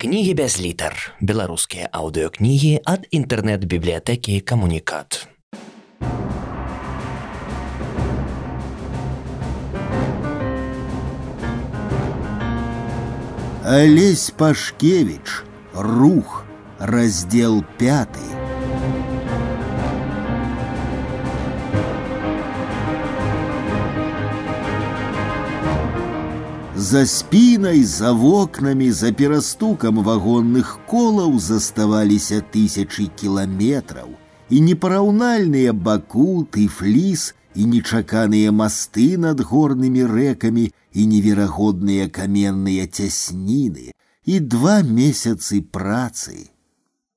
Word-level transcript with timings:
Кнігі 0.00 0.34
без 0.38 0.60
літар. 0.62 0.94
Беларускія 1.18 1.88
аўдыёкнігі 1.90 2.86
ад 2.86 3.08
інтэрнэт-бібліятэкі 3.10 4.38
камунікат. 4.46 5.26
Олесь 13.66 14.30
Пашкевич. 14.30 15.42
Рух. 15.74 16.46
Раздел 16.78 17.64
пятый. 17.74 18.36
За 26.87 27.05
спінай, 27.05 27.83
за 27.83 28.11
вокнамі, 28.11 28.91
за 28.91 29.11
перастукам 29.11 30.03
вагонных 30.03 30.79
колаў 30.89 31.39
заставаліся 31.39 32.41
тысячы 32.53 33.09
кіламетраў, 33.15 34.09
і 34.49 34.61
непараўнальныя 34.61 35.73
баку, 35.73 36.45
тыфліс 36.49 37.33
і 37.55 37.65
нечаканыя 37.73 38.51
масты 38.51 39.17
над 39.17 39.41
горнымі 39.41 40.05
рэкамі 40.09 40.65
і 40.93 41.05
неверагодныя 41.11 42.09
каменныя 42.09 42.87
цясніны, 42.87 43.93
і 44.25 44.39
два 44.39 44.81
месяцы 44.81 45.61
працы. 45.61 46.49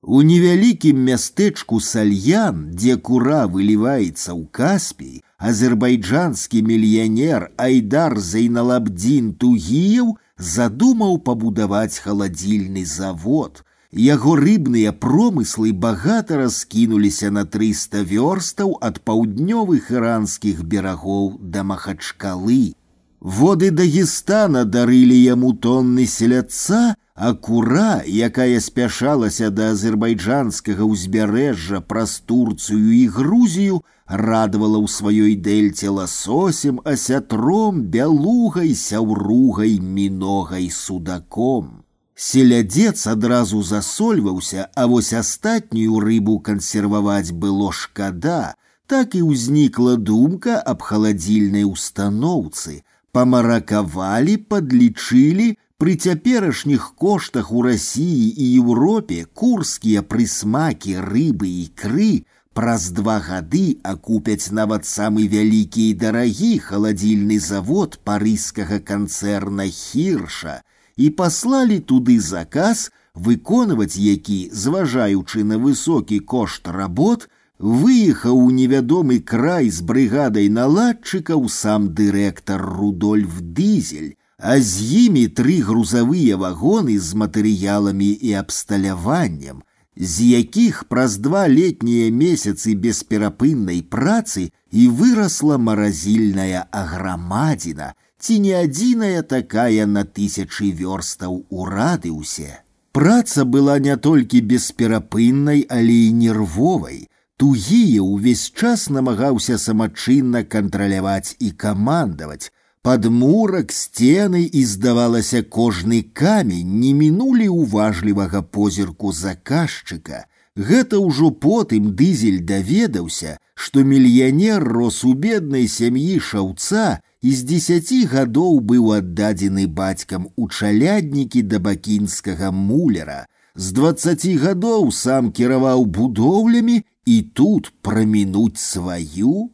У 0.01 0.21
невялікім 0.21 0.99
мястэчку 1.09 1.79
сальян, 1.81 2.71
дзе 2.77 2.95
кура 2.97 3.47
выліваецца 3.51 4.31
ў 4.31 4.45
каспій, 4.51 5.21
азербайджанскі 5.41 6.61
мільянер 6.63 7.51
Айдар 7.57 8.19
Зайналабдзін 8.19 9.33
Тугіев 9.33 10.17
задумаў 10.37 11.19
пабудаваць 11.25 11.97
халадзільны 11.99 12.85
завод. 12.85 13.63
Яго 13.91 14.35
рыбныя 14.35 14.91
промыслы 14.91 15.71
багата 15.71 16.37
раскінуліся 16.37 17.31
на 17.31 17.45
300 17.45 18.03
вёрстаў 18.03 18.75
ад 18.81 18.99
паўднёвых 19.01 19.91
іранскіх 19.91 20.63
берагоў 20.63 21.39
да 21.39 21.63
Махачкалы. 21.63 22.75
Воды 23.21 23.71
Дагестана 23.71 24.65
дарылі 24.65 25.15
яму 25.17 25.53
тонны 25.53 26.05
селядца, 26.05 26.95
а 27.15 27.33
кура, 27.33 28.03
якая 28.05 28.59
спяшалася 28.61 29.49
да 29.49 29.71
азербайджанскага 29.73 30.85
ўзбярэжжа 30.85 31.81
праз 31.81 32.21
Турцыю 32.21 32.93
і 32.93 33.07
Грузію, 33.07 33.81
радавала 34.07 34.79
ў 34.79 34.87
сваёй 34.87 35.35
дэльце 35.35 35.89
ласосем, 35.89 36.79
асятром, 36.83 37.83
бялугай, 37.83 38.73
сяўругай, 38.75 39.79
міногай, 39.79 40.69
судаком. 40.71 41.83
Селядзец 42.15 43.05
адразу 43.07 43.61
засольваўся, 43.61 44.69
а 44.75 44.87
вось 44.87 45.13
астатнюю 45.13 45.99
рыбу 45.99 46.39
кансерваваць 46.39 47.31
было 47.31 47.71
шкада, 47.71 48.55
так 48.87 49.13
і 49.13 49.21
ўзнікла 49.21 49.97
думка 50.01 50.57
аб 50.57 50.81
халадзільнай 50.81 51.67
устаноўцы. 51.67 52.81
Памаракавалі, 53.13 54.37
падлічылі, 54.49 55.47
пры 55.77 55.93
цяперашніх 55.95 56.95
коштах 56.97 57.51
у 57.51 57.61
Расіі 57.61 58.33
і 58.33 58.45
Еўропе 58.65 59.25
курскія 59.33 60.01
прысмакі 60.01 60.97
рыбы 61.05 61.49
і 61.61 61.65
кры 61.77 62.25
Праз 62.57 62.89
два 62.89 63.19
гады 63.21 63.77
акупяць 63.85 64.49
нават 64.59 64.87
самы 64.91 65.25
вялікі 65.33 65.83
і 65.89 65.97
дарагі 66.03 66.53
халадзільны 66.67 67.37
завод 67.47 67.97
парыскага 68.09 68.79
канцэрна 68.87 69.67
хірша 69.79 70.55
і 70.97 71.09
паслалі 71.19 71.77
туды 71.91 72.15
заказ, 72.29 72.89
выконваць 73.13 74.01
які, 74.01 74.39
зважаючы 74.63 75.43
на 75.43 75.61
высокі 75.61 76.17
кошт 76.33 76.67
работ, 76.79 77.29
выехаў 77.59 78.41
у 78.47 78.49
невядомы 78.49 79.19
край 79.19 79.69
з 79.69 79.85
брыгадай 79.85 80.49
наладчыкаў 80.57 81.45
сам 81.59 81.93
дырэктар 81.93 82.65
Рудольф 82.79 83.37
Дызель, 83.41 84.17
а 84.41 84.57
з 84.57 85.05
імі 85.05 85.29
тры 85.29 85.61
грузавыя 85.61 86.41
вагоны 86.41 86.97
з 86.97 87.13
матэрыяламі 87.13 88.11
і 88.17 88.37
абсталяваннем – 88.41 89.70
з 89.97 90.21
якіх 90.21 90.83
праз 90.83 91.17
два 91.17 91.47
летнія 91.47 92.11
месяцы 92.11 92.75
бесперапыннай 92.75 93.81
працы 93.81 94.51
і 94.71 94.87
вырасла 94.87 95.57
маразільная 95.57 96.67
аграмадзіна, 96.71 97.93
ці 98.19 98.39
не 98.39 98.53
адзіная 98.53 99.21
такая 99.21 99.85
на 99.85 100.05
тысячы 100.05 100.71
вёрстаў 100.71 101.43
у 101.49 101.65
радыусе. 101.65 102.61
Праца 102.91 103.45
была 103.45 103.77
не 103.79 103.95
толькі 103.97 104.41
бесперапыннай, 104.41 105.65
але 105.69 105.97
і 106.09 106.13
нервовай. 106.13 107.07
Тугія 107.37 108.01
ўвесь 108.01 108.49
час 108.49 108.89
намагаўся 108.89 109.57
самачынна 109.61 110.41
кантраляваць 110.43 111.37
і 111.37 111.51
камандаваць, 111.51 112.49
Падмурак, 112.87 113.73
сцены 113.75 114.45
і, 114.47 114.63
здавалася, 114.63 115.41
кожны 115.43 116.05
камень 116.13 116.79
не 116.79 116.93
мінулі 116.93 117.47
уважлівага 117.51 118.41
позірку 118.41 119.11
заказчыка. 119.11 120.23
Гэта 120.55 120.97
ўжо 121.03 121.31
потым 121.31 121.91
дызель 121.99 122.39
даведаўся, 122.41 123.35
што 123.53 123.83
мільянер 123.83 124.63
рос 124.63 125.03
у 125.03 125.11
беднай 125.13 125.67
сям'і 125.67 126.15
шаўца 126.29 127.01
і 127.21 127.33
з 127.35 127.43
дзесяці 127.49 127.99
гадоў 128.13 128.61
быў 128.71 128.93
аддадзены 128.95 129.67
бацькам 129.67 130.31
у 130.35 130.47
чаляднікі 130.47 131.43
да 131.43 131.59
бакінскага 131.59 132.55
мулера. 132.55 133.25
З 133.57 133.75
дваццаці 133.75 134.33
гадоў 134.47 134.91
сам 134.95 135.31
кіраваў 135.35 135.85
будоўлямі 135.99 136.81
і 137.05 137.21
тут 137.35 137.73
прамінуць 137.81 138.63
сваю 138.63 139.49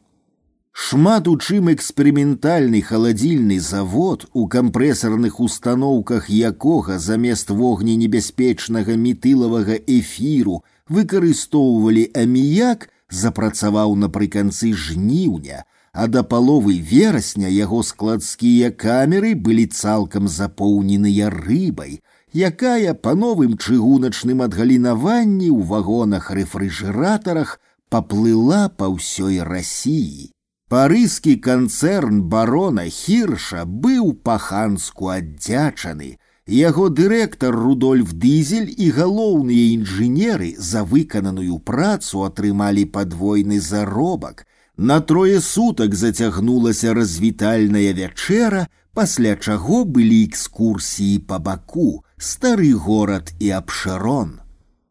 Шмат 0.94 1.28
у 1.28 1.38
чым 1.38 1.72
эксперыментальны 1.72 2.80
халадзільны 2.86 3.60
завод, 3.60 4.26
у 4.34 4.48
кампрэсарных 4.48 5.40
установках 5.40 6.30
якога 6.30 6.98
замест 7.00 7.50
вогненебяспечнага 7.50 8.98
метылавага 9.06 9.78
эфіру 9.96 10.60
выкарыстоўвалі 10.90 12.04
аміяк, 12.24 12.90
запрацаваў 13.10 13.96
напрыканцы 14.04 14.74
жніўня, 14.74 15.64
а 15.94 16.06
да 16.08 16.22
паловы 16.22 16.78
верасня 16.78 17.50
яго 17.54 17.82
складскія 17.82 18.70
камеры 18.86 19.34
былі 19.34 19.66
цалкам 19.74 20.28
запоўненыя 20.28 21.32
рыбай, 21.34 22.02
якая 22.34 22.94
па 22.94 23.16
новым 23.24 23.58
чыгуначным 23.58 24.46
адгалінаванні 24.46 25.50
ў 25.50 25.66
вагонах 25.74 26.30
рэфрыжэратарах 26.30 27.58
паплыла 27.90 28.70
па 28.70 28.94
ўсёй 28.94 29.42
рассіі. 29.42 30.34
Парыскі 30.74 31.34
канцэрн 31.46 32.22
барона 32.34 32.84
хірша 32.90 33.62
быў 33.64 34.08
па-ханску 34.26 35.12
аддзячаны. 35.16 36.08
Яго 36.50 36.88
дырэктар 36.90 37.54
Рудольф 37.54 38.16
Дызель 38.24 38.72
і 38.74 38.88
галоўныя 38.96 39.68
інжынеры 39.74 40.56
за 40.58 40.82
выкананую 40.84 41.60
працу 41.60 42.24
атрымалі 42.26 42.86
падвойны 42.96 43.60
заробак. 43.60 44.48
На 44.76 44.98
трое 45.00 45.42
сутак 45.42 45.94
зацягнулася 45.94 46.96
развітальная 46.98 47.94
вячэра, 47.94 48.66
пасля 48.98 49.36
чаго 49.38 49.84
былі 49.86 50.26
экскурсіі 50.26 51.22
па 51.30 51.38
баку, 51.38 52.02
стары 52.18 52.74
горад 52.74 53.30
і 53.38 53.54
абшарон. 53.62 54.42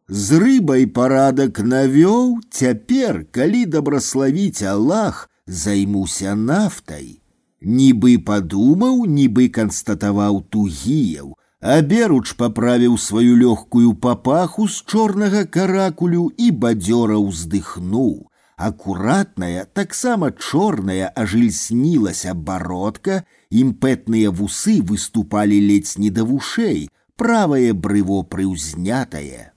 З 0.07 0.39
рыбай 0.39 0.87
парадак 0.87 1.59
навёў, 1.59 2.39
цяпер, 2.49 3.27
калі 3.35 3.65
дабраславіць 3.67 4.63
Аллах, 4.63 5.26
займуся 5.47 6.35
нафтай. 6.35 7.19
Нібы 7.63 8.17
падумаў, 8.27 9.05
нібы 9.07 9.47
канстатаваў 9.47 10.43
тугіяў, 10.51 11.33
а 11.63 11.79
беруч 11.81 12.35
паправіў 12.35 12.97
сваю 12.99 13.39
лёгкую 13.39 13.93
папаху 13.95 14.67
з 14.67 14.83
чорнага 14.83 15.45
каракулю 15.45 16.27
і 16.37 16.51
бадзёра 16.51 17.15
ўздыхнуў. 17.23 18.27
Акуратная, 18.57 19.65
таксама 19.73 20.31
чорная 20.31 21.07
ажыльснілася 21.15 22.33
бародка, 22.33 23.23
імпэтныя 23.49 24.29
вусы 24.31 24.81
выступалі 24.81 25.57
ледзь 25.69 25.97
не 25.97 26.11
да 26.11 26.27
вушэй, 26.27 26.89
правае 27.15 27.73
брыво 27.73 28.21
прыўзнятае. 28.23 29.51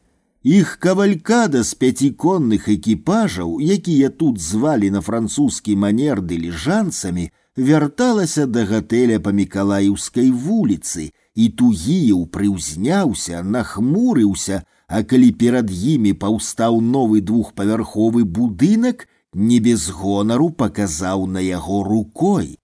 Іх 0.47 0.76
кавалькада 0.79 1.62
з 1.67 1.75
пяціконных 1.75 2.69
экіпажаў, 2.70 3.58
якія 3.61 4.11
тут 4.11 4.38
звалі 4.38 4.91
на 4.94 5.00
французскі 5.03 5.75
манер 5.75 6.23
дыліжанцамі, 6.23 7.31
вярталася 7.56 8.47
да 8.47 8.62
гатэля 8.70 9.19
па 9.19 9.32
мікалаеўскай 9.35 10.31
вуліцы, 10.31 11.11
і 11.35 11.49
тугіеў 11.49 12.20
прыўзняўся, 12.31 13.43
нахмурыўся, 13.43 14.62
а 14.87 15.03
калі 15.03 15.32
перад 15.41 15.70
імі 15.70 16.14
паўстаў 16.14 16.81
новы 16.81 17.20
двухпавярховы 17.20 18.25
будынак, 18.25 19.08
не 19.35 19.58
без 19.61 19.91
гонару 19.91 20.50
паказаў 20.50 21.26
на 21.26 21.43
яго 21.43 21.82
рукой. 21.82 22.56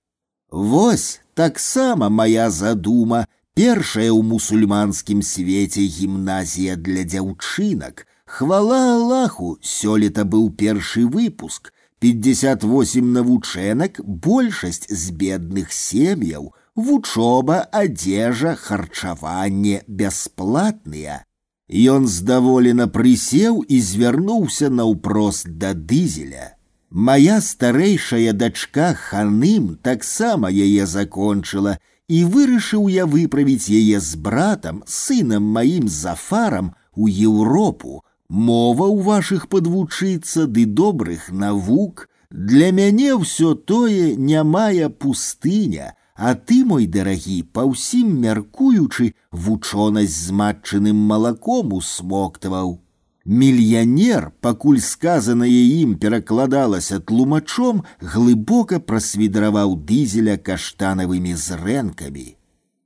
Вось 0.50 1.21
таксама 1.35 2.09
моя 2.09 2.50
задума 2.50 3.27
першая 3.56 4.11
ў 4.11 4.23
мусульманскім 4.23 5.23
свеце 5.23 5.85
гімназія 5.85 6.77
для 6.77 7.05
дзяўчынак. 7.05 8.06
Хвала 8.25 8.97
Аллаху, 8.97 9.59
сёлета 9.61 10.25
быў 10.25 10.50
першы 10.50 11.06
выпуск. 11.06 11.73
58 12.03 13.12
навучэнак, 13.12 14.00
большасць 14.03 14.89
з 14.91 15.11
бедных 15.11 15.73
сем'яў, 15.73 16.50
вучоба, 16.75 17.61
адзежа, 17.71 18.56
харчаванне 18.56 19.83
бясплатныя. 19.87 21.23
Ён 21.69 22.09
здаволена 22.09 22.89
прысеў 22.89 23.62
і 23.62 23.79
звярнуўся 23.81 24.69
наўпрост 24.69 25.47
да 25.62 25.73
дызеля. 25.75 26.56
Мая 26.91 27.41
старэйшая 27.41 28.33
дачка 28.33 28.93
ханым 28.94 29.77
таксама 29.77 30.50
яе 30.50 30.85
закончыла, 30.87 31.79
і 32.09 32.25
вырашыў 32.33 32.89
я 32.93 33.05
выправіць 33.06 33.73
яе 33.73 34.00
з 34.00 34.17
братам, 34.17 34.83
сынам 34.87 35.44
маім 35.56 35.89
зафарам 35.89 36.73
у 36.94 37.09
Еўропу. 37.09 38.03
Мова 38.29 38.87
ў 38.89 39.05
вашых 39.06 39.49
падвучыцца 39.49 40.47
ды 40.47 40.65
добрых 40.65 41.31
навук. 41.33 42.09
Для 42.31 42.73
мяне 42.73 43.12
ўсё 43.15 43.55
тое 43.55 44.17
нямая 44.17 44.89
пустыня, 44.89 45.93
а 46.17 46.35
ты, 46.35 46.65
мой 46.65 46.87
дарагі, 46.87 47.43
па 47.53 47.65
ўсім 47.69 48.15
мяркуючы, 48.25 49.12
вучонасць 49.33 50.17
з 50.29 50.37
матчыным 50.41 50.97
малаком 50.97 51.77
усмоктаваў. 51.77 52.81
Мільянер, 53.27 54.33
пакуль 54.41 54.79
сказанае 54.83 55.62
ім 55.83 55.94
перакладалася 56.03 56.99
тлумачом, 56.99 57.85
глыбока 58.00 58.81
прасвідраваў 58.81 59.77
дызеля 59.87 60.37
каштанавымі 60.37 61.35
зрэнкамі. 61.39 62.27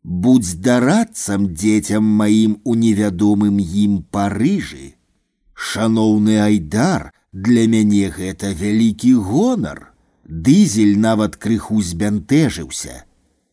Будзь 0.05 0.55
дарадцам 0.61 1.49
дзецям 1.55 2.05
маім 2.05 2.61
у 2.65 2.75
невядомым 2.75 3.57
ім 3.59 4.05
парыжы. 4.13 4.95
Шаноўны 5.55 6.37
айдар, 6.45 7.13
для 7.33 7.67
мяне 7.67 8.13
гэта 8.13 8.53
вялікі 8.53 9.15
гонар. 9.15 9.93
Дызель 10.29 10.99
нават 11.01 11.37
крыху 11.37 11.81
збянтэжыўся. 11.81 13.05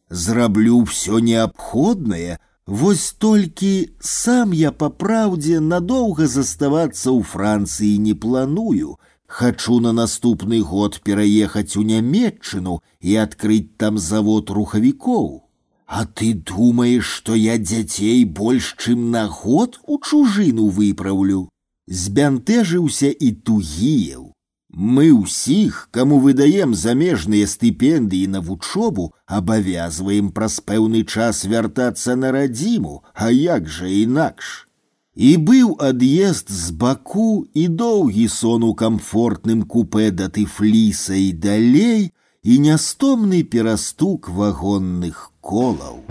Зраблю 0.10 0.84
ўсё 0.84 1.24
неабходнае, 1.24 2.38
Вось 2.68 3.12
толькі 3.20 3.92
сам 4.00 4.54
я 4.54 4.72
па 4.72 4.90
праўдзе 4.90 5.60
надоўга 5.60 6.28
заставацца 6.28 7.12
ў 7.12 7.22
Францыі 7.24 7.98
не 8.00 8.14
планую. 8.16 8.96
Хачу 9.28 9.80
на 9.84 9.92
наступны 9.92 10.62
год 10.62 11.02
пераехаць 11.04 11.76
у 11.76 11.84
нямметчыну 11.84 12.80
і 13.02 13.16
адкрыць 13.24 13.76
там 13.78 13.98
завод 13.98 14.50
рухавікоў. 14.50 15.44
А 15.88 16.06
ты 16.06 16.34
думаеш, 16.34 17.04
што 17.04 17.36
я 17.36 17.58
дзяцей 17.58 18.24
больш 18.26 18.76
чым 18.80 19.12
на 19.12 19.28
год 19.28 19.80
у 19.86 20.00
чужыну 20.00 20.70
выпраўлю. 20.70 21.50
Збянтэжыўся 21.88 23.12
і 23.12 23.32
тугіеў. 23.32 24.27
Мы 24.76 25.12
ўсіх, 25.14 25.88
каму 25.94 26.18
выдаем 26.18 26.74
замежныя 26.74 27.46
стыпендыі 27.46 28.26
на 28.36 28.40
вучобу, 28.42 29.14
абавязваем 29.28 30.32
праз 30.34 30.60
пэўны 30.66 31.04
час 31.06 31.46
вяртацца 31.46 32.16
на 32.18 32.32
радзіму, 32.34 33.04
а 33.14 33.30
як 33.30 33.70
жа 33.70 33.86
інакш. 33.86 34.66
І 35.14 35.38
быў 35.38 35.78
ад'езд 35.78 36.50
з 36.50 36.74
баку 36.74 37.46
і 37.54 37.68
доўгі 37.68 38.26
сон 38.28 38.66
у 38.66 38.74
камфортным 38.74 39.62
купе 39.62 40.10
да 40.10 40.26
тыфліса 40.34 41.22
і 41.22 41.30
далей, 41.38 42.10
і 42.42 42.60
нястомны 42.66 43.44
перастук 43.44 44.30
вагонных 44.30 45.30
колаў. 45.40 46.02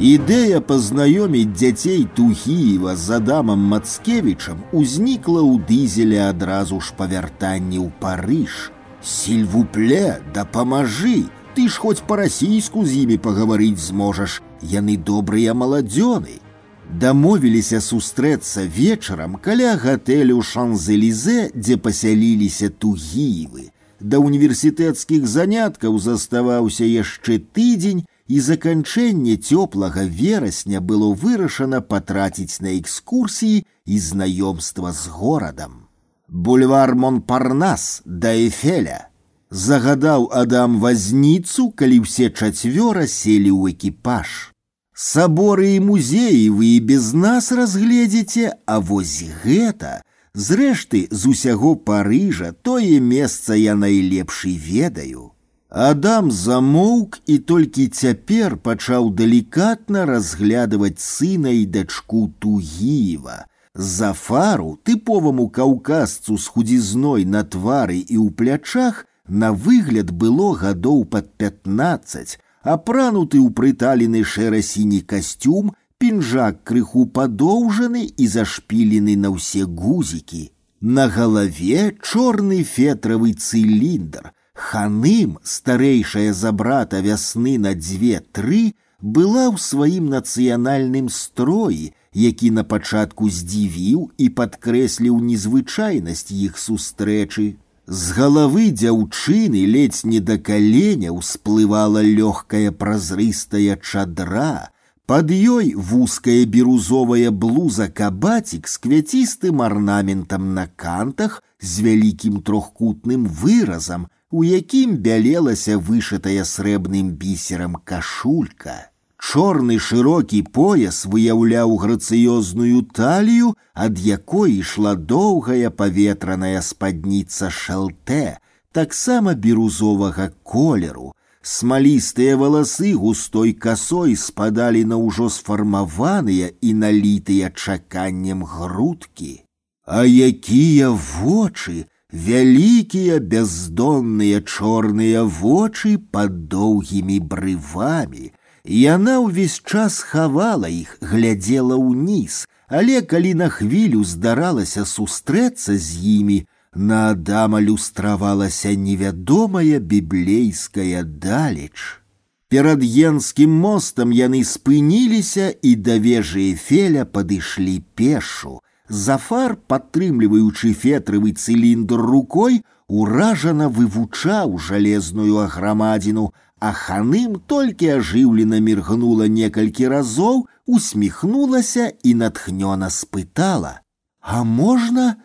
Ідэя 0.00 0.60
пазнаёміць 0.60 1.56
дзяцей 1.56 2.04
Тугіева 2.16 2.96
з 2.96 3.16
Адамам 3.16 3.60
Мацкевічам 3.72 4.60
узнікла 4.72 5.40
ў 5.40 5.56
дызеле 5.64 6.20
адразу 6.28 6.80
ж 6.84 6.92
па 6.96 7.08
вяртанні 7.08 7.80
ў 7.80 7.88
Парыж. 7.96 8.72
Сільвупле, 9.00 10.20
дапамажы, 10.34 11.30
ты 11.56 11.68
ж 11.68 11.80
хоць 11.80 12.04
па-расійску 12.04 12.84
з 12.84 13.06
імі 13.06 13.16
пагаварыць 13.24 13.80
зможаш, 13.80 14.42
яны 14.60 14.96
добрыя 15.00 15.56
маладзёны. 15.56 16.44
Дамовіліся 16.92 17.80
сустрэцца 17.80 18.68
вечарам 18.68 19.40
каля 19.40 19.76
гатэлю 19.80 20.42
Шанзелізе, 20.42 21.50
дзе 21.56 21.76
пасяліліся 21.80 22.68
Тугіевы. 22.68 23.72
Да 24.00 24.20
універсітэцкіх 24.20 25.26
заняткаў 25.26 25.98
заставаўся 25.98 26.84
яшчэ 26.84 27.40
тыдзень, 27.56 28.04
і 28.30 28.40
заканчэнне 28.40 29.36
цёплага 29.36 30.04
верасня 30.04 30.80
было 30.80 31.14
вырашана 31.14 31.80
патраціць 31.80 32.60
на 32.60 32.76
экскурсіі 32.78 33.64
і 33.86 33.98
знаёмства 33.98 34.92
з 34.92 35.06
горадам. 35.06 35.86
Бульвар 36.28 36.94
Монпарнас 36.94 38.02
да 38.04 38.34
Эфеля 38.34 39.08
загадаў 39.50 40.30
Адам 40.32 40.80
вазніцу, 40.80 41.70
калі 41.70 42.02
ўсе 42.02 42.30
чацвёра 42.30 43.06
селі 43.06 43.54
ў 43.54 43.78
экіпаж. 43.78 44.50
Саборы 44.96 45.76
і 45.76 45.80
музеі 45.86 46.50
вы 46.50 46.76
і 46.76 46.80
без 46.80 47.12
нас 47.14 47.52
разгледзіце, 47.52 48.56
а 48.66 48.80
вось 48.80 49.22
гэта, 49.44 50.02
зрэшты, 50.34 51.06
з 51.10 51.22
усяго 51.30 51.76
Парыжа 51.76 52.52
тое 52.52 52.98
месца 52.98 53.54
я 53.54 53.76
найлепшый 53.76 54.56
ведаю. 54.56 55.32
Адам 55.70 56.30
замоўк 56.30 57.18
і 57.26 57.36
толькі 57.38 57.86
цяпер 57.88 58.54
пачаў 58.56 59.10
далікатна 59.18 60.04
разглядываць 60.06 61.02
сына 61.02 61.50
і 61.50 61.66
дачку 61.66 62.30
Тугіева. 62.38 63.44
Зафару, 63.74 64.78
тыповаму 64.88 65.48
каўказцу 65.50 66.38
з 66.38 66.46
худзізной 66.54 67.26
на 67.26 67.42
твары 67.42 67.98
і 67.98 68.16
ў 68.16 68.30
плячах, 68.38 69.04
на 69.28 69.50
выгляд 69.52 70.14
было 70.14 70.54
гадоў 70.54 71.04
пад 71.04 71.28
15, 71.34 72.38
апрануты 72.62 73.42
ў 73.42 73.50
прыталены 73.50 74.22
шэра-сіні 74.22 75.02
касцюм, 75.02 75.74
пінжак 75.98 76.62
крыху 76.62 77.04
падоўжаны 77.10 78.06
і 78.06 78.30
зашпілены 78.30 79.18
на 79.18 79.34
ўсе 79.34 79.66
гузікі. 79.66 80.46
На 80.80 81.10
галаве 81.10 81.92
чорны 82.00 82.62
фетравы 82.62 83.34
цыліндр – 83.34 84.36
Ханым, 84.54 85.38
старэйшая 85.42 86.32
за 86.32 86.52
брата 86.52 87.00
вясны 87.00 87.58
на 87.58 87.74
дзве-тры, 87.74 88.74
была 89.00 89.52
ў 89.52 89.60
сваім 89.60 90.08
нацыянальным 90.08 91.08
строі, 91.12 91.92
які 92.16 92.50
на 92.56 92.64
пачатку 92.64 93.28
здзівіў 93.28 94.10
і 94.16 94.26
падкрэсліў 94.40 95.20
незвычайнасць 95.20 96.32
іх 96.32 96.56
сустрэчы. 96.56 97.56
З 97.86 98.04
галавы 98.18 98.72
дзяўчыны 98.72 99.62
ледзь 99.74 100.06
не 100.08 100.18
да 100.18 100.38
каленя 100.38 101.12
ўсплывала 101.12 102.02
лёгкая 102.02 102.72
празрыстая 102.72 103.76
чадра, 103.78 104.72
Под 105.06 105.30
ёй 105.30 105.74
вузкая 105.74 106.44
бірузовая 106.50 107.30
блуза 107.30 107.86
кабацік 107.86 108.66
з 108.66 108.78
квяцістым 108.82 109.62
арнаментам 109.62 110.48
на 110.54 110.66
кантах 110.66 111.44
з 111.62 111.86
вялікім 111.86 112.42
трохкутным 112.42 113.28
выразам, 113.30 114.08
у 114.30 114.42
якім 114.44 114.96
бялелася 115.06 115.78
вышытая 115.78 116.44
срэбным 116.44 117.14
бісерам 117.20 117.76
кашулька. 117.84 118.90
Чорны 119.18 119.78
шырокі 119.80 120.42
пояс 120.56 121.04
выяўляў 121.06 121.76
грацыёзную 121.82 122.82
талію, 122.92 123.54
ад 123.74 123.98
якой 123.98 124.58
ішла 124.60 124.94
доўгая 124.94 125.70
паветраная 125.70 126.60
спадніца 126.60 127.50
шалте, 127.50 128.38
таксама 128.72 129.34
бірузовага 129.34 130.30
колеру. 130.42 131.12
Смалістыя 131.42 132.36
валасы 132.36 132.92
густой 132.92 133.52
касой 133.54 134.16
спадалі 134.18 134.84
на 134.84 134.96
ўжо 134.98 135.30
сфармаваныя 135.30 136.50
і 136.60 136.74
налітыя 136.74 137.50
чаканнем 137.54 138.42
грудкі. 138.42 139.46
А 139.86 140.02
якія 140.02 140.90
вочы, 140.90 141.86
вялікія 142.12 143.18
бяздонныя 143.18 144.40
чорныя 144.40 145.22
вочы 145.24 145.98
под 145.98 146.48
доўгімі 146.48 147.20
брывамі. 147.20 148.32
Яна 148.66 149.20
ўвесь 149.22 149.62
час 149.62 150.02
хавала 150.02 150.68
іх, 150.68 150.98
глядзела 151.00 151.78
ўніз, 151.78 152.46
але 152.68 153.02
калі 153.02 153.34
на 153.34 153.48
хвілю 153.48 154.02
здаралася 154.04 154.84
сустрэцца 154.84 155.78
з 155.78 156.02
імі, 156.02 156.38
на 156.74 157.10
Адама 157.10 157.60
люстравалася 157.60 158.74
невядомая 158.74 159.78
біблейская 159.78 161.02
далеч. 161.04 162.02
Перад 162.48 162.82
енскім 162.82 163.50
мостам 163.50 164.12
яны 164.14 164.44
спыніліся 164.44 165.50
і 165.62 165.74
да 165.76 165.96
вежы 165.98 166.52
Эфеля 166.52 167.04
падышлі 167.04 167.82
пешу, 167.94 168.60
Зафар, 168.90 169.56
падтрымліваючы 169.66 170.72
фетравы 170.72 171.32
цыліндр 171.32 171.98
рукой, 171.98 172.62
уражана 172.86 173.68
вывучаў 173.68 174.58
жалезную 174.58 175.38
аграмадзіну, 175.42 176.32
а 176.60 176.72
ханым 176.72 177.40
толькі 177.46 177.98
ажыўлена 177.98 178.60
міргнула 178.60 179.26
некалькі 179.28 179.88
разоў, 179.92 180.46
усміхнулася 180.66 181.92
і 182.02 182.14
натхнёна 182.22 182.90
спытала: « 182.90 184.20
А 184.20 184.42
можна 184.44 185.16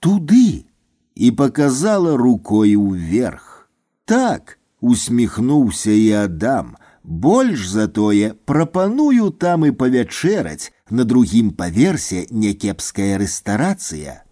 туды? 0.00 0.66
І 1.14 1.30
показала 1.30 2.16
рукой 2.16 2.76
уверх. 2.76 3.68
Так, 4.04 4.58
усміхнуўся 4.80 5.90
і 5.90 6.10
Адам, 6.12 6.76
больш 7.04 7.68
затое 7.68 8.34
прапаную 8.44 9.30
там 9.30 9.66
і 9.66 9.70
павячэраць, 9.70 10.72
на 10.90 11.04
другім 11.04 11.50
паверсе 11.50 12.26
някепская 12.30 13.18
рэстарацыя. 13.18 14.22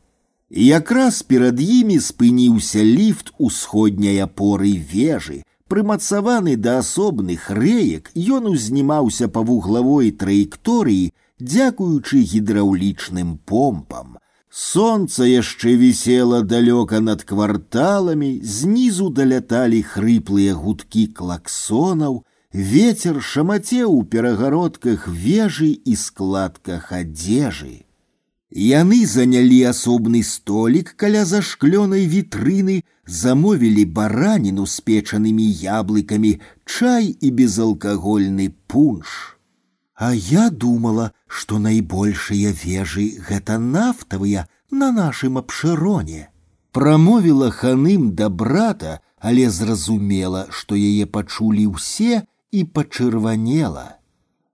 Якраз 0.50 1.22
перад 1.22 1.60
імі 1.60 2.00
спыніўся 2.00 2.82
ліфт 2.82 3.32
усходняй 3.38 4.20
апоры 4.24 4.72
вежы, 4.92 5.42
прымацаваны 5.68 6.56
да 6.56 6.78
асобных 6.80 7.50
рэек, 7.50 8.10
ён 8.16 8.48
узнімаўся 8.52 9.28
па 9.28 9.44
вуглавой 9.44 10.10
траекторыі, 10.10 11.12
дзякуючы 11.40 12.24
гідраўлічным 12.24 13.36
помпам. 13.44 14.16
Сонца 14.50 15.28
яшчэ 15.28 15.76
вісела 15.76 16.40
далёка 16.42 17.00
над 17.04 17.22
кварталамі, 17.28 18.40
знізу 18.42 19.10
даляталі 19.12 19.82
хрыплыя 19.84 20.56
гудкі 20.56 21.06
клаксонаў, 21.12 22.24
ветер 22.52 23.20
шамацеў 23.20 23.92
у 23.92 24.02
перагародках 24.04 25.08
вежы 25.08 25.68
і 25.84 25.96
складках 25.96 26.92
адзежы. 26.92 27.84
Яны 28.50 29.04
занялі 29.04 29.62
асобны 29.68 30.22
столік 30.24 30.94
каля 30.96 31.24
зашклёнай 31.28 32.08
вітрыны, 32.08 32.84
замовілі 33.04 33.84
бараніну 33.84 34.64
з 34.66 34.80
печанымі 34.80 35.44
яблыкамі, 35.44 36.40
чай 36.64 37.12
і 37.20 37.30
безалкагольны 37.30 38.54
пунш. 38.66 39.36
А 39.94 40.14
я 40.14 40.48
думала, 40.48 41.12
што 41.26 41.58
найбольшыя 41.58 42.54
вежы 42.56 43.20
гэта 43.28 43.58
нафтавыя 43.58 44.48
на 44.70 44.92
нашым 44.92 45.36
абшыроне. 45.36 46.30
Прамовіла 46.72 47.50
ханым 47.50 48.14
да 48.14 48.28
брата, 48.28 49.00
але 49.18 49.50
зразумела, 49.50 50.46
што 50.50 50.76
яе 50.76 51.04
пачулі 51.04 51.66
ўсе 51.74 52.24
і 52.52 52.64
пачырванела. 52.64 53.98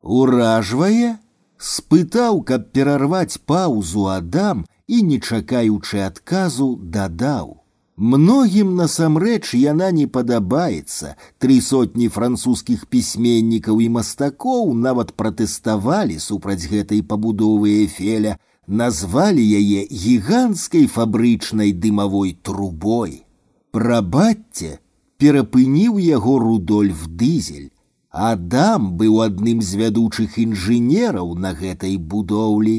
Уражвае, 0.02 1.16
спытаў, 1.58 2.42
каб 2.42 2.70
перарваць 2.76 3.40
паўзу 3.46 4.08
Адам 4.12 4.64
і, 4.86 5.02
не 5.02 5.20
чакаючы 5.20 6.02
адказу, 6.04 6.76
дадаў. 6.76 7.60
Многім 7.96 8.74
насамрэч 8.74 9.54
яна 9.54 9.92
не 9.94 10.06
падабаецца. 10.06 11.14
Тры 11.38 11.60
сотні 11.62 12.08
французскіх 12.08 12.86
пісьменнікаў 12.90 13.80
і 13.80 13.88
мастакоў 13.96 14.74
нават 14.74 15.14
пратэставалі 15.14 16.18
супраць 16.18 16.66
гэтай 16.66 17.04
пабудовы 17.06 17.84
эфеля, 17.84 18.34
назвалі 18.66 19.44
яе 19.46 19.86
гіганцкай 19.86 20.88
фабрычнай 20.90 21.70
дымавой 21.70 22.34
трубой. 22.42 23.22
Прабацце 23.70 24.80
перапыніў 25.22 26.02
яго 26.02 26.38
Рудольф 26.42 27.06
дызель, 27.06 27.70
Адам 28.10 28.92
быў 28.98 29.20
адным 29.26 29.60
з 29.60 29.78
вядучых 29.80 30.38
інжынераў 30.38 31.34
на 31.34 31.50
гэтай 31.58 31.96
будоўлі. 31.98 32.76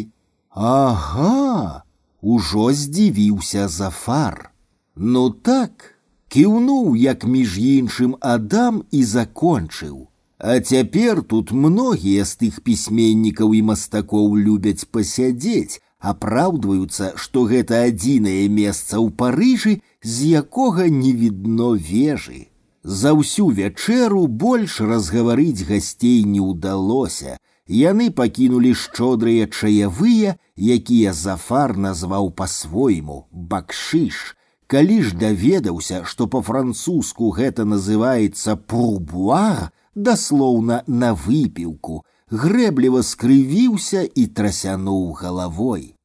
Ага, 0.55 1.83
ужо 2.21 2.71
здзівіўся 2.71 3.67
зафар. 3.67 4.51
Ну 4.95 5.29
так, 5.29 5.95
кіўнуў, 6.31 6.95
як 6.95 7.25
між 7.27 7.57
іншым 7.59 8.15
Адам 8.21 8.83
і 8.91 9.03
закончыў. 9.03 10.07
А 10.39 10.59
цяпер 10.59 11.23
тут 11.23 11.51
многія 11.51 12.23
з 12.25 12.39
тых 12.39 12.63
пісьменнікаў 12.63 13.53
і 13.59 13.61
мастакоў 13.71 14.35
любяць 14.39 14.87
пасядзець, 14.87 15.79
апраўдваюцца, 15.99 17.13
што 17.15 17.43
гэта 17.51 17.83
адзінае 17.91 18.47
месца 18.47 18.99
ў 18.99 19.11
Парыжы, 19.11 19.79
з 20.03 20.35
якога 20.39 20.87
не 20.87 21.11
відно 21.11 21.75
вежы. 21.75 22.47
За 22.85 23.13
ўсю 23.17 23.49
вячэру 23.49 24.27
больш 24.27 24.79
разгаварыць 24.79 25.65
гасцей 25.65 26.23
не 26.23 26.39
ўдалося. 26.39 27.37
Яны 27.65 28.11
пакінулі 28.13 28.73
шчодрыя 28.77 29.49
чаявыя, 29.49 30.35
якія 30.55 31.13
зафар 31.13 31.73
назваў 31.77 32.29
па-свойму 32.37 33.25
бакшыш. 33.31 34.35
Калі 34.67 35.01
ж 35.01 35.17
даведаўся, 35.17 36.03
што 36.05 36.27
па-французску 36.27 37.29
гэта 37.33 37.65
называецца 37.65 38.55
пурбуар, 38.55 39.71
даслоўна 39.95 40.83
на 40.87 41.13
выпіўку, 41.13 42.03
грэбліва 42.29 43.01
скрывіўся 43.01 44.05
і 44.05 44.27
трасянуў 44.27 45.13
галавой. 45.21 45.95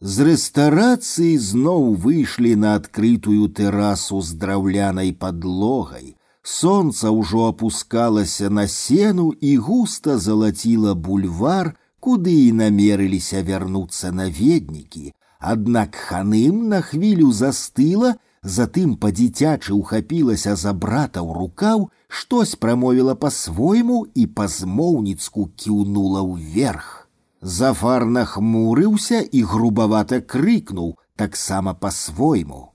З 0.00 0.24
рэстарацыі 0.30 1.36
зноў 1.36 1.92
выйшлі 2.00 2.54
на 2.56 2.76
адкрытую 2.80 3.52
тэрасу 3.52 4.20
з 4.24 4.40
драўлянай 4.40 5.12
падлогай, 5.12 6.13
Солнце 6.44 7.10
ўжо 7.10 7.52
опускалася 7.52 8.50
на 8.50 8.66
сену 8.68 9.32
і 9.40 9.56
густа 9.56 10.18
залаціла 10.18 10.94
бульвар, 10.94 11.76
куды 12.00 12.34
і 12.48 12.52
намерыліся 12.56 13.42
вярнуцца 13.44 14.12
наведнікі. 14.12 15.12
Аднак 15.40 15.96
ханым 15.96 16.68
на 16.68 16.80
хвілю 16.80 17.32
застыла, 17.32 18.16
затым 18.42 18.96
па-дзіцячы 18.96 19.76
ўхапілася 19.76 20.56
за 20.56 20.72
брата 20.72 21.20
ў 21.20 21.36
рукаў, 21.36 21.88
штось 22.08 22.56
прамовіла 22.56 23.14
па-свойму 23.14 24.06
і 24.14 24.26
па-змоўніцку 24.26 25.48
кіўнула 25.56 26.24
ўверх. 26.24 27.08
Зафар 27.40 28.04
нахмурыўся 28.04 29.20
і 29.20 29.44
грубавата 29.44 30.20
крыкнуў 30.20 30.96
таксама 31.16 31.74
па-свойму. 31.74 32.72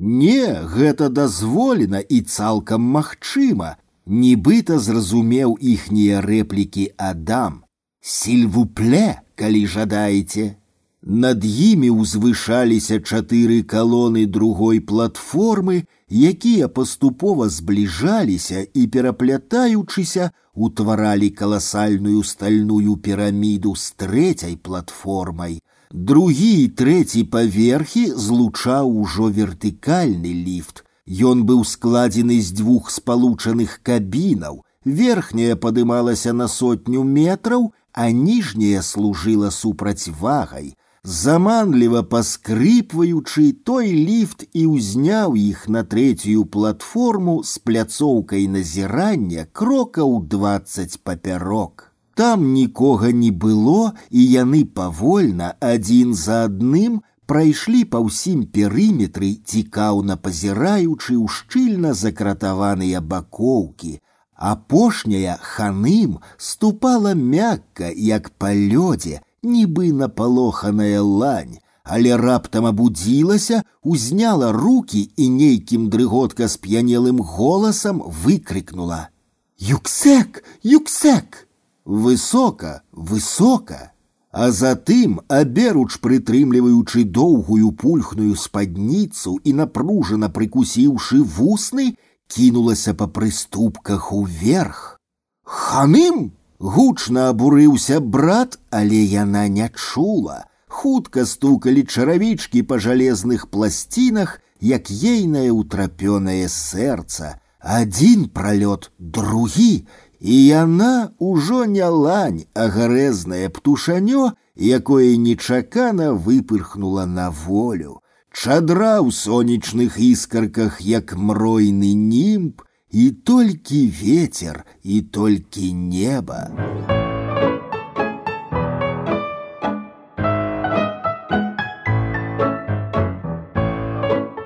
Не, 0.00 0.62
гэта 0.76 1.08
дазволена 1.08 2.00
і 2.00 2.20
цалкам 2.20 2.82
магчыма, 2.96 3.76
нібыта 4.06 4.78
зразумеў 4.78 5.56
іхнія 5.60 6.20
рэплікі 6.20 6.92
Адам. 6.96 7.64
Сільвупле, 8.00 9.20
калі 9.34 9.66
жадаеце. 9.66 10.56
Над 11.02 11.44
імі 11.46 11.90
ўзвышаліся 12.02 12.98
чатыры 12.98 13.62
калоны 13.62 14.26
другой 14.26 14.80
платформы, 14.80 15.86
якія 16.10 16.68
паступова 16.68 17.48
збліжаліся 17.48 18.66
і 18.74 18.86
пераплятаючыся 18.86 20.30
утваралі 20.54 21.30
каласальную 21.30 22.24
стальную 22.24 22.96
піраміду 22.96 23.76
з 23.76 23.92
трэцяй 24.02 24.56
платформай, 24.56 25.60
Другі 25.90 26.52
і 26.64 26.68
трэці 26.68 27.22
паверхі 27.30 28.04
злучаў 28.12 28.90
ужо 29.02 29.30
вертыкальны 29.30 30.32
ліфт. 30.34 30.84
Ён 31.06 31.44
быў 31.46 31.62
складзены 31.64 32.40
з 32.42 32.52
дзвюх 32.58 32.90
спалучаных 32.90 33.78
кабінаў. 33.82 34.62
Верхняя 34.84 35.56
падымалася 35.56 36.32
на 36.32 36.48
сотню 36.48 37.02
метраў, 37.04 37.72
а 37.92 38.10
ніжняя 38.10 38.82
служыла 38.82 39.50
супрацьвагай. 39.50 40.74
Заманліва 41.06 42.02
паскрыпваючы, 42.02 43.52
той 43.62 43.94
ліфт 43.94 44.42
і 44.52 44.66
ўзняў 44.74 45.36
іх 45.38 45.68
на 45.70 45.84
трэцюю 45.86 46.44
платформу 46.50 47.42
з 47.46 47.62
пляцоўкай 47.62 48.48
назірання 48.50 49.46
крокаў 49.52 50.18
двадцать 50.26 50.98
папярок. 51.02 51.89
Там 52.16 52.52
нікога 52.54 53.12
не 53.12 53.30
было, 53.30 53.92
і 54.10 54.22
яны 54.24 54.64
павольна 54.64 55.52
адзін 55.60 56.14
за 56.14 56.44
адным 56.48 57.02
прайшлі 57.28 57.82
па 57.92 58.00
ўсім 58.00 58.46
перыметры, 58.56 59.36
цікаўна 59.44 60.16
пазіраючы 60.16 61.12
ў 61.12 61.26
шчыльна 61.28 61.92
закратаваныя 61.92 63.04
бакоўкі. 63.04 64.00
Апошняя 64.36 65.36
ханым 65.40 66.18
ступала 66.36 67.14
мякка, 67.14 67.92
як 67.92 68.30
па 68.40 68.52
лёдзе, 68.52 69.20
нібы 69.42 69.92
напалоханая 69.92 71.00
лань, 71.02 71.58
але 71.84 72.16
раптам 72.16 72.66
абудзілася, 72.66 73.62
узняла 73.82 74.52
руки 74.52 75.08
і 75.16 75.28
нейкім 75.30 75.88
дрыготка 75.90 76.48
сп'янелым 76.48 77.20
голасам 77.20 78.02
выкрыкнула: « 78.24 79.58
Юксек, 79.58 80.44
юксек! 80.62 81.46
высока, 81.84 82.82
высока, 82.92 83.92
а 84.30 84.50
затым, 84.50 85.20
аберуч 85.28 85.98
прытрымліваючы 86.04 87.04
доўгую 87.04 87.72
пульхную 87.72 88.36
спадніцу 88.36 89.38
і 89.44 89.52
напружана 89.62 90.28
прыкусіўшы 90.28 91.22
вусны, 91.22 91.94
кінулася 92.28 92.92
па 92.94 93.06
прыступках 93.06 94.12
уверх. 94.12 95.00
Ханым 95.42 96.32
гучна 96.58 97.30
абурыўся 97.30 98.00
брат, 98.00 98.58
але 98.70 99.00
яна 99.14 99.48
не 99.48 99.70
чула. 99.72 100.44
Хутка 100.66 101.24
стукалі 101.24 101.84
чаравічкі 101.84 102.62
па 102.62 102.78
жалезных 102.78 103.46
пласцінах, 103.48 104.40
як 104.60 104.90
ейнае 104.90 105.48
утрапёнае 105.52 106.48
сэрца, 106.52 107.38
адзін 107.60 108.28
пралёт 108.28 108.90
другі, 108.98 109.86
і 110.20 110.34
яна 110.46 111.12
ўжо 111.18 111.64
не 111.64 111.84
лань, 111.84 112.44
а 112.54 112.68
гарэзнае 112.68 113.48
птушанё, 113.48 114.32
якое 114.56 115.16
нечакана 115.16 116.12
выпырхнула 116.12 117.06
на 117.06 117.30
волю. 117.30 118.00
Чадра 118.32 119.00
ў 119.00 119.12
сонечных 119.12 119.98
іскарках, 119.98 120.80
як 120.80 121.16
мройны 121.16 121.92
німб, 121.94 122.62
і 122.90 123.10
толькі 123.10 123.88
ветер, 123.88 124.64
і 124.82 125.02
толькі 125.02 125.72
неба. 125.72 126.99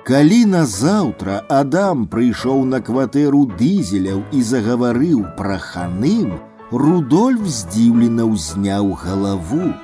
Калі 0.06 0.44
назаўтра 0.52 1.42
Адам 1.49 2.06
прыйшоў 2.12 2.64
на 2.66 2.80
кватэру 2.84 3.44
дызеляў 3.58 4.22
і 4.32 4.40
загаварыў 4.42 5.25
пра 5.38 5.58
ханым, 5.58 6.38
Рудольф 6.70 7.46
здзіўлена 7.46 8.25
ўзняў 8.30 8.94
галаву. 8.94 9.75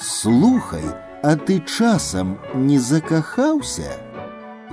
Слухай, 0.00 0.84
а 1.22 1.36
ты 1.36 1.60
часам 1.60 2.38
не 2.54 2.78
закахаўся? 2.78 3.92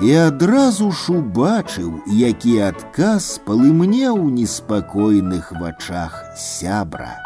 І 0.02 0.14
адразу 0.16 0.92
ж 0.92 1.20
убачыў, 1.20 2.02
які 2.08 2.58
адказ 2.72 3.38
палымнеў 3.46 4.16
у 4.16 4.30
неспакойных 4.30 5.52
вачах 5.52 6.24
сябра. 6.36 7.20